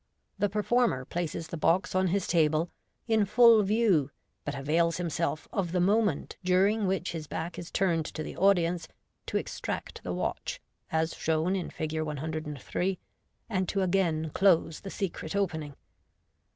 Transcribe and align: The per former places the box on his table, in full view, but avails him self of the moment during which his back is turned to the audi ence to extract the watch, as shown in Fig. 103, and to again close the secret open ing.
The 0.39 0.49
per 0.49 0.63
former 0.63 1.05
places 1.05 1.49
the 1.49 1.57
box 1.57 1.93
on 1.93 2.07
his 2.07 2.25
table, 2.25 2.71
in 3.07 3.23
full 3.23 3.61
view, 3.61 4.09
but 4.43 4.55
avails 4.57 4.97
him 4.97 5.11
self 5.11 5.47
of 5.53 5.73
the 5.73 5.79
moment 5.79 6.37
during 6.43 6.87
which 6.87 7.11
his 7.11 7.27
back 7.27 7.59
is 7.59 7.69
turned 7.69 8.05
to 8.07 8.23
the 8.23 8.35
audi 8.35 8.65
ence 8.65 8.87
to 9.27 9.37
extract 9.37 10.01
the 10.03 10.11
watch, 10.11 10.59
as 10.91 11.13
shown 11.15 11.55
in 11.55 11.69
Fig. 11.69 12.01
103, 12.01 12.97
and 13.47 13.69
to 13.69 13.83
again 13.83 14.31
close 14.31 14.79
the 14.79 14.89
secret 14.89 15.35
open 15.35 15.61
ing. 15.61 15.75